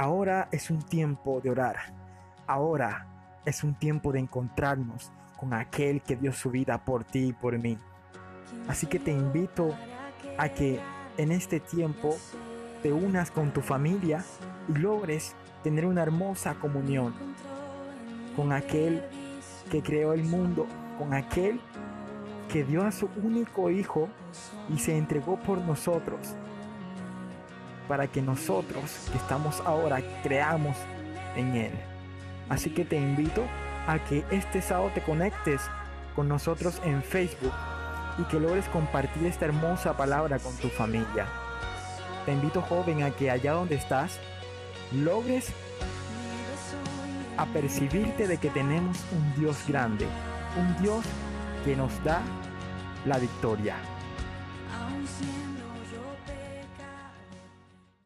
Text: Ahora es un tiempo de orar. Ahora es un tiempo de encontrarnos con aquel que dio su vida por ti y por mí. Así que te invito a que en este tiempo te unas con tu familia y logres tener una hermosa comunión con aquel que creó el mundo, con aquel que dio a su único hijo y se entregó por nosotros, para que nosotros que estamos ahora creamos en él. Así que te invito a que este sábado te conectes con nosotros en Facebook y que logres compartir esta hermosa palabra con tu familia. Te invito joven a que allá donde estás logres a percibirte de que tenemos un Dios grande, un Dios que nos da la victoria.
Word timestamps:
Ahora 0.00 0.46
es 0.52 0.70
un 0.70 0.80
tiempo 0.80 1.40
de 1.40 1.50
orar. 1.50 1.76
Ahora 2.46 3.08
es 3.44 3.64
un 3.64 3.74
tiempo 3.74 4.12
de 4.12 4.20
encontrarnos 4.20 5.10
con 5.36 5.52
aquel 5.52 6.02
que 6.02 6.14
dio 6.14 6.32
su 6.32 6.52
vida 6.52 6.84
por 6.84 7.02
ti 7.02 7.30
y 7.30 7.32
por 7.32 7.58
mí. 7.58 7.76
Así 8.68 8.86
que 8.86 9.00
te 9.00 9.10
invito 9.10 9.74
a 10.38 10.50
que 10.50 10.78
en 11.16 11.32
este 11.32 11.58
tiempo 11.58 12.16
te 12.80 12.92
unas 12.92 13.32
con 13.32 13.52
tu 13.52 13.60
familia 13.60 14.24
y 14.68 14.78
logres 14.78 15.34
tener 15.64 15.84
una 15.84 16.02
hermosa 16.02 16.54
comunión 16.54 17.12
con 18.36 18.52
aquel 18.52 19.02
que 19.68 19.82
creó 19.82 20.12
el 20.12 20.22
mundo, 20.22 20.68
con 20.96 21.12
aquel 21.12 21.60
que 22.48 22.62
dio 22.62 22.84
a 22.84 22.92
su 22.92 23.08
único 23.20 23.68
hijo 23.68 24.08
y 24.72 24.78
se 24.78 24.96
entregó 24.96 25.40
por 25.40 25.58
nosotros, 25.58 26.36
para 27.88 28.06
que 28.06 28.22
nosotros 28.22 29.08
que 29.10 29.18
estamos 29.18 29.60
ahora 29.64 30.00
creamos 30.22 30.76
en 31.34 31.56
él. 31.56 31.72
Así 32.48 32.70
que 32.70 32.84
te 32.84 32.96
invito 32.96 33.42
a 33.86 33.98
que 33.98 34.24
este 34.30 34.62
sábado 34.62 34.90
te 34.94 35.02
conectes 35.02 35.62
con 36.14 36.28
nosotros 36.28 36.80
en 36.84 37.02
Facebook 37.02 37.52
y 38.18 38.24
que 38.24 38.38
logres 38.38 38.68
compartir 38.68 39.26
esta 39.26 39.46
hermosa 39.46 39.96
palabra 39.96 40.38
con 40.38 40.54
tu 40.56 40.68
familia. 40.68 41.26
Te 42.26 42.32
invito 42.32 42.60
joven 42.62 43.02
a 43.02 43.10
que 43.10 43.30
allá 43.30 43.52
donde 43.52 43.76
estás 43.76 44.18
logres 44.92 45.52
a 47.36 47.46
percibirte 47.46 48.26
de 48.26 48.38
que 48.38 48.50
tenemos 48.50 48.98
un 49.12 49.40
Dios 49.40 49.56
grande, 49.66 50.06
un 50.58 50.82
Dios 50.82 51.04
que 51.64 51.76
nos 51.76 52.02
da 52.02 52.20
la 53.06 53.18
victoria. 53.18 53.76